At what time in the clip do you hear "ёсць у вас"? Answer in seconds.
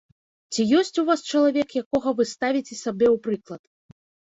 0.79-1.19